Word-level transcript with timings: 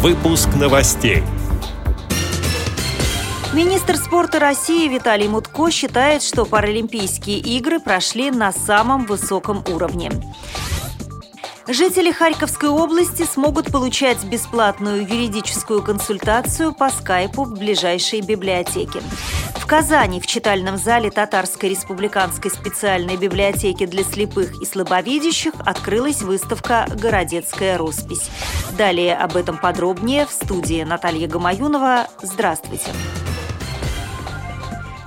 Выпуск 0.00 0.50
новостей. 0.54 1.24
Министр 3.52 3.96
спорта 3.96 4.38
России 4.38 4.86
Виталий 4.86 5.26
Мутко 5.26 5.72
считает, 5.72 6.22
что 6.22 6.44
Паралимпийские 6.44 7.40
игры 7.40 7.80
прошли 7.80 8.30
на 8.30 8.52
самом 8.52 9.06
высоком 9.06 9.64
уровне. 9.66 10.12
Жители 11.66 12.12
Харьковской 12.12 12.68
области 12.68 13.24
смогут 13.24 13.72
получать 13.72 14.22
бесплатную 14.22 15.02
юридическую 15.02 15.82
консультацию 15.82 16.72
по 16.72 16.90
скайпу 16.90 17.42
в 17.42 17.58
ближайшей 17.58 18.20
библиотеке. 18.20 19.00
Казани 19.68 20.18
в 20.18 20.26
читальном 20.26 20.78
зале 20.78 21.10
Татарской 21.10 21.68
республиканской 21.68 22.50
специальной 22.50 23.18
библиотеки 23.18 23.84
для 23.84 24.02
слепых 24.02 24.62
и 24.62 24.64
слабовидящих 24.64 25.52
открылась 25.58 26.22
выставка 26.22 26.86
«Городецкая 26.88 27.76
роспись». 27.76 28.30
Далее 28.78 29.14
об 29.14 29.36
этом 29.36 29.58
подробнее 29.58 30.24
в 30.24 30.30
студии 30.30 30.82
Наталья 30.84 31.28
Гамаюнова. 31.28 32.08
Здравствуйте! 32.22 32.86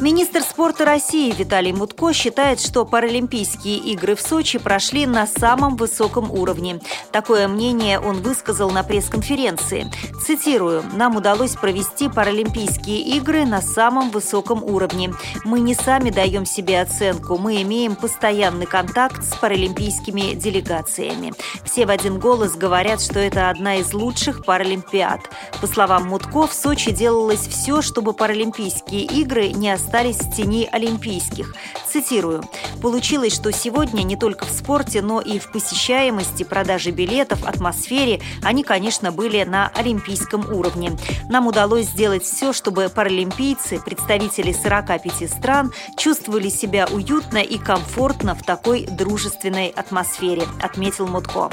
Министр 0.00 0.42
спорта 0.42 0.84
России 0.84 1.32
Виталий 1.32 1.72
Мутко 1.72 2.12
считает, 2.12 2.60
что 2.60 2.84
Паралимпийские 2.84 3.78
игры 3.78 4.14
в 4.14 4.20
Сочи 4.20 4.60
прошли 4.60 5.06
на 5.06 5.26
самом 5.26 5.74
высоком 5.74 6.30
уровне. 6.30 6.80
Такое 7.10 7.48
мнение 7.48 7.98
он 7.98 8.22
высказал 8.22 8.70
на 8.70 8.84
пресс-конференции. 8.84 9.90
Цитирую, 10.24 10.84
«Нам 10.94 11.16
удалось 11.16 11.56
провести 11.56 12.08
Паралимпийские 12.08 13.00
игры 13.16 13.44
на 13.44 13.60
самом 13.60 14.10
высоком 14.10 14.62
уровне. 14.62 15.14
Мы 15.44 15.58
не 15.58 15.74
сами 15.74 16.10
даем 16.10 16.46
себе 16.46 16.80
оценку, 16.80 17.36
мы 17.36 17.60
имеем 17.62 17.96
постоянный 17.96 18.66
контакт 18.66 19.24
с 19.24 19.34
паралимпийскими 19.36 20.34
делегациями. 20.34 21.32
Все 21.64 21.86
в 21.86 21.90
один 21.90 22.20
голос 22.20 22.52
говорят, 22.52 23.02
что 23.02 23.18
это 23.18 23.50
одна 23.50 23.76
из 23.76 23.92
лучших 23.92 24.44
Паралимпиад. 24.44 25.22
По 25.60 25.66
словам 25.66 26.06
Мутко, 26.06 26.46
в 26.46 26.52
Сочи 26.52 26.92
делалось 26.92 27.48
все, 27.48 27.82
чтобы 27.82 28.12
Паралимпийские 28.12 29.02
игры 29.02 29.48
не 29.48 29.70
остались 29.70 29.87
остались 29.88 30.18
в 30.18 30.36
тени 30.36 30.68
олимпийских. 30.70 31.54
Цитирую. 31.90 32.44
«Получилось, 32.82 33.34
что 33.34 33.50
сегодня 33.52 34.02
не 34.02 34.16
только 34.16 34.44
в 34.44 34.50
спорте, 34.50 35.00
но 35.00 35.22
и 35.22 35.38
в 35.38 35.50
посещаемости, 35.50 36.42
продаже 36.42 36.90
билетов, 36.90 37.42
атмосфере 37.46 38.20
они, 38.42 38.64
конечно, 38.64 39.12
были 39.12 39.44
на 39.44 39.68
олимпийском 39.68 40.52
уровне. 40.52 40.92
Нам 41.30 41.46
удалось 41.46 41.86
сделать 41.86 42.22
все, 42.22 42.52
чтобы 42.52 42.90
паралимпийцы, 42.94 43.80
представители 43.82 44.52
45 44.52 45.30
стран, 45.30 45.72
чувствовали 45.96 46.50
себя 46.50 46.86
уютно 46.92 47.38
и 47.38 47.56
комфортно 47.56 48.34
в 48.34 48.42
такой 48.42 48.84
дружественной 48.84 49.68
атмосфере», 49.68 50.42
отметил 50.60 51.06
Мутко. 51.06 51.48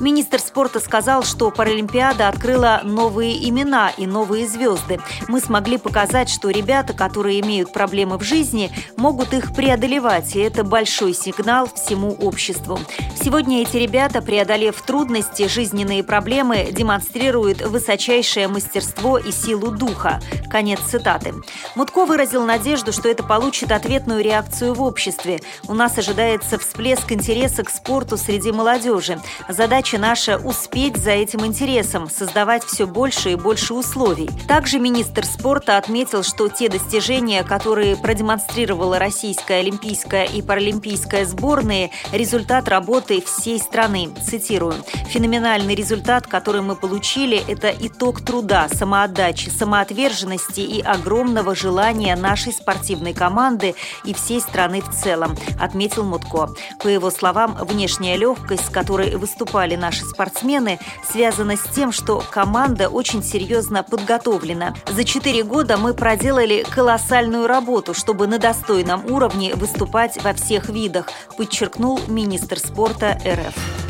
Министр 0.00 0.40
спорта 0.40 0.80
сказал, 0.80 1.22
что 1.22 1.50
Паралимпиада 1.50 2.28
открыла 2.28 2.80
новые 2.84 3.48
имена 3.48 3.90
и 3.96 4.06
новые 4.06 4.46
звезды. 4.48 5.00
Мы 5.28 5.40
смогли 5.40 5.78
показать, 5.78 6.28
что 6.28 6.50
ребята, 6.50 6.92
которые 6.92 7.40
имеют 7.40 7.72
проблемы 7.72 8.18
в 8.18 8.22
жизни, 8.22 8.70
могут 8.96 9.32
их 9.32 9.54
преодолевать, 9.54 10.34
и 10.36 10.40
это 10.40 10.64
большой 10.64 11.14
сигнал 11.14 11.68
всему 11.74 12.12
обществу. 12.12 12.78
Сегодня 13.22 13.62
эти 13.62 13.76
ребята, 13.76 14.20
преодолев 14.20 14.82
трудности, 14.82 15.48
жизненные 15.48 16.02
проблемы, 16.02 16.68
демонстрируют 16.72 17.62
высочайшее 17.62 18.48
мастерство 18.48 19.18
и 19.18 19.30
силу 19.30 19.70
духа. 19.70 20.20
Конец 20.50 20.80
цитаты. 20.80 21.34
Мутко 21.74 22.04
выразил 22.04 22.44
надежду, 22.44 22.92
что 22.92 23.08
это 23.08 23.22
получит 23.22 23.72
ответную 23.72 24.22
реакцию 24.22 24.74
в 24.74 24.82
обществе. 24.82 25.40
У 25.68 25.74
нас 25.74 25.96
ожидается 25.98 26.58
всплеск 26.58 27.12
интереса 27.12 27.62
к 27.64 27.70
спорту 27.70 28.16
среди 28.16 28.52
молодежи. 28.52 29.20
Задача 29.48 29.83
Задача 29.84 29.98
наша– 29.98 30.36
успеть 30.44 30.96
за 30.96 31.10
этим 31.10 31.44
интересом, 31.44 32.08
создавать 32.08 32.64
все 32.64 32.86
больше 32.86 33.32
и 33.32 33.34
больше 33.34 33.74
условий. 33.74 34.30
Также 34.48 34.78
министр 34.78 35.26
спорта 35.26 35.76
отметил, 35.76 36.22
что 36.22 36.48
те 36.48 36.70
достижения, 36.70 37.44
которые 37.44 37.94
продемонстрировала 37.94 38.98
российская 38.98 39.56
олимпийская 39.60 40.24
и 40.24 40.40
паралимпийская 40.40 41.26
сборные– 41.26 41.90
результат 42.12 42.68
работы 42.68 43.20
всей 43.20 43.58
страны. 43.58 44.08
Цитирую. 44.24 44.72
«Феноменальный 45.08 45.74
результат, 45.74 46.26
который 46.26 46.62
мы 46.62 46.76
получили– 46.76 47.44
это 47.46 47.68
итог 47.68 48.22
труда, 48.24 48.70
самоотдачи, 48.72 49.50
самоотверженности 49.50 50.60
и 50.60 50.80
огромного 50.80 51.54
желания 51.54 52.16
нашей 52.16 52.54
спортивной 52.54 53.12
команды 53.12 53.74
и 54.06 54.14
всей 54.14 54.40
страны 54.40 54.80
в 54.80 54.94
целом»,– 54.94 55.36
отметил 55.60 56.04
Мутко. 56.04 56.48
По 56.82 56.88
его 56.88 57.10
словам, 57.10 57.58
внешняя 57.60 58.16
легкость, 58.16 58.68
с 58.68 58.70
которой 58.70 59.16
выступали 59.16 59.73
показали 59.74 59.76
наши 59.76 60.04
спортсмены, 60.04 60.78
связано 61.10 61.56
с 61.56 61.62
тем, 61.74 61.92
что 61.92 62.22
команда 62.30 62.88
очень 62.88 63.22
серьезно 63.22 63.82
подготовлена. 63.82 64.74
За 64.88 65.04
четыре 65.04 65.42
года 65.42 65.76
мы 65.76 65.94
проделали 65.94 66.64
колоссальную 66.68 67.46
работу, 67.46 67.94
чтобы 67.94 68.26
на 68.26 68.38
достойном 68.38 69.04
уровне 69.10 69.54
выступать 69.54 70.22
во 70.22 70.32
всех 70.32 70.68
видах, 70.68 71.08
подчеркнул 71.36 72.00
министр 72.08 72.58
спорта 72.58 73.18
РФ. 73.24 73.83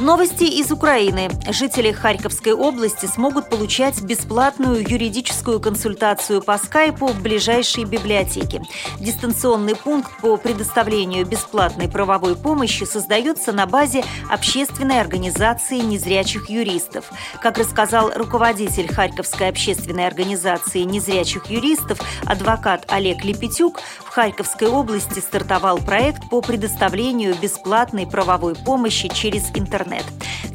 Новости 0.00 0.44
из 0.44 0.70
Украины. 0.70 1.28
Жители 1.48 1.90
Харьковской 1.90 2.52
области 2.52 3.06
смогут 3.06 3.50
получать 3.50 4.00
бесплатную 4.00 4.88
юридическую 4.88 5.58
консультацию 5.58 6.40
по 6.40 6.56
скайпу 6.56 7.08
в 7.08 7.20
ближайшей 7.20 7.82
библиотеке. 7.82 8.62
Дистанционный 9.00 9.74
пункт 9.74 10.08
по 10.20 10.36
предоставлению 10.36 11.26
бесплатной 11.26 11.88
правовой 11.88 12.36
помощи 12.36 12.84
создается 12.84 13.50
на 13.50 13.66
базе 13.66 14.04
общественной 14.30 15.00
организации 15.00 15.78
незрячих 15.78 16.48
юристов. 16.48 17.10
Как 17.42 17.58
рассказал 17.58 18.12
руководитель 18.14 18.86
Харьковской 18.86 19.48
общественной 19.48 20.06
организации 20.06 20.82
незрячих 20.82 21.46
юристов, 21.46 21.98
адвокат 22.24 22.84
Олег 22.86 23.24
Лепетюк, 23.24 23.80
Харьковской 24.18 24.66
области 24.66 25.20
стартовал 25.20 25.78
проект 25.78 26.28
по 26.28 26.40
предоставлению 26.40 27.36
бесплатной 27.40 28.04
правовой 28.04 28.56
помощи 28.56 29.06
через 29.06 29.48
интернет. 29.54 30.02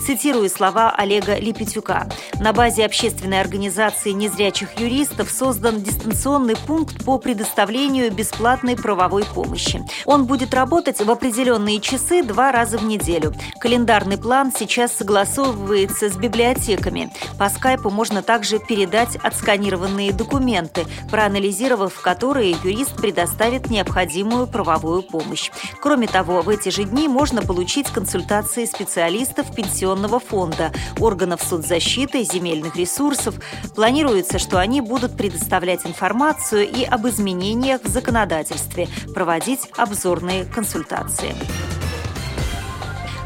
Цитирую 0.05 0.49
слова 0.49 0.93
Олега 0.97 1.37
Липетюка. 1.39 2.09
На 2.39 2.51
базе 2.51 2.85
общественной 2.85 3.39
организации 3.39 4.11
незрячих 4.11 4.77
юристов 4.77 5.31
создан 5.31 5.81
дистанционный 5.81 6.55
пункт 6.55 7.05
по 7.05 7.17
предоставлению 7.17 8.11
бесплатной 8.11 8.75
правовой 8.75 9.23
помощи. 9.23 9.81
Он 10.05 10.25
будет 10.25 10.53
работать 10.53 10.99
в 10.99 11.09
определенные 11.09 11.79
часы 11.79 12.21
два 12.21 12.51
раза 12.51 12.77
в 12.77 12.83
неделю. 12.83 13.33
Календарный 13.59 14.17
план 14.17 14.51
сейчас 14.53 14.93
согласовывается 14.93 16.09
с 16.09 16.17
библиотеками. 16.17 17.11
По 17.39 17.49
скайпу 17.49 17.89
можно 17.89 18.21
также 18.21 18.59
передать 18.59 19.15
отсканированные 19.15 20.11
документы, 20.11 20.85
проанализировав 21.09 22.01
которые 22.01 22.57
юрист 22.63 22.97
предоставит 22.97 23.69
необходимую 23.69 24.47
правовую 24.47 25.01
помощь. 25.03 25.49
Кроме 25.81 26.07
того, 26.07 26.41
в 26.41 26.49
эти 26.49 26.69
же 26.69 26.83
дни 26.83 27.07
можно 27.07 27.41
получить 27.41 27.89
консультации 27.89 28.65
специалистов 28.65 29.13
специалистов 29.13 29.55
Пенсионного 29.93 30.19
фонда, 30.19 30.71
органов 30.99 31.43
соцзащиты, 31.43 32.23
земельных 32.23 32.75
ресурсов. 32.75 33.35
Планируется, 33.75 34.39
что 34.39 34.57
они 34.57 34.81
будут 34.81 35.15
предоставлять 35.15 35.85
информацию 35.85 36.67
и 36.67 36.83
об 36.83 37.07
изменениях 37.07 37.83
в 37.83 37.87
законодательстве, 37.87 38.87
проводить 39.13 39.69
обзорные 39.77 40.45
консультации. 40.45 41.35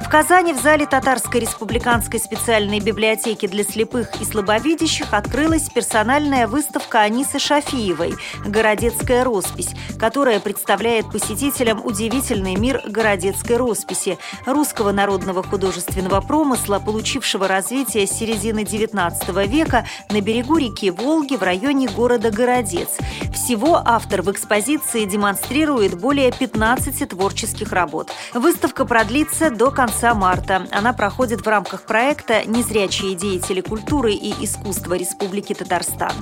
В 0.08 0.10
Казани 0.10 0.54
в 0.54 0.62
зале 0.62 0.86
Татарской 0.86 1.42
республиканской 1.42 2.22
специальной 2.22 2.80
библиотеки 2.80 3.46
для 3.46 3.66
слепых 3.66 4.22
и 4.22 4.24
слабовидящих 4.24 5.14
открылась 5.14 5.68
персональная 5.68 6.48
выставка 6.48 7.02
Анисы 7.02 7.40
Шафиевой 7.40 8.16
«Городецкая 8.46 9.26
роспись», 9.26 9.72
которая 10.00 10.40
представляет 10.40 11.12
посетителям 11.12 11.86
удивительный 11.86 12.56
мир 12.56 12.82
городецкой 12.88 13.58
росписи, 13.58 14.18
русского 14.46 14.94
народного 14.94 15.44
художественного 15.44 16.22
промысла, 16.22 16.80
получившего 16.80 17.46
развитие 17.50 18.08
с 18.08 18.12
середины 18.12 18.64
XIX 18.64 19.46
века 19.46 19.86
на 20.10 20.22
берегу 20.22 20.56
реки 20.56 20.90
Волги 20.90 21.36
в 21.36 21.44
районе 21.44 21.90
города 21.90 22.32
Городец. 22.32 22.96
Всего 23.34 23.82
автор 23.84 24.22
в 24.22 24.32
экспозиции 24.32 25.04
демонстрирует 25.04 26.00
более 26.00 26.32
15 26.32 27.10
творческих 27.10 27.74
работ. 27.74 28.10
Выставка 28.34 28.86
продлится 28.86 29.50
до 29.50 29.70
конца 29.70 29.97
конца 29.98 30.14
марта. 30.14 30.68
Она 30.72 30.94
проходит 30.94 31.42
в 31.42 31.48
рамках 31.48 31.82
проекта 31.82 32.44
«Незрячие 32.46 33.16
деятели 33.16 33.62
культуры 33.62 34.14
и 34.14 34.32
искусства 34.46 34.94
Республики 34.94 35.54
Татарстан», 35.54 36.14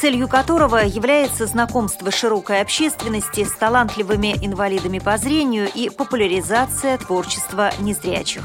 целью 0.00 0.28
которого 0.28 0.76
является 0.76 1.46
знакомство 1.46 2.12
широкой 2.12 2.60
общественности 2.60 3.42
с 3.42 3.52
талантливыми 3.56 4.36
инвалидами 4.40 5.00
по 5.00 5.16
зрению 5.18 5.68
и 5.74 5.90
популяризация 5.90 6.96
творчества 6.96 7.72
незрячих. 7.80 8.44